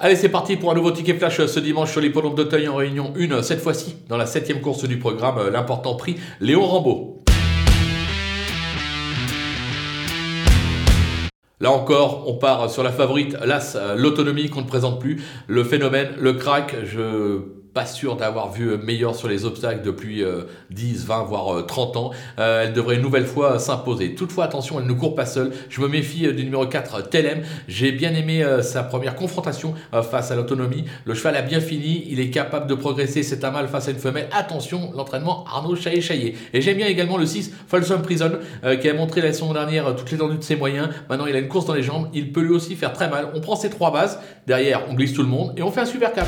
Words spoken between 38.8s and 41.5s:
qui a montré la saison dernière toute l'étendue de ses moyens. Maintenant, il a une